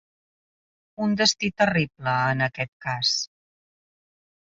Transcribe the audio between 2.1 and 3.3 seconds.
en aquest cas.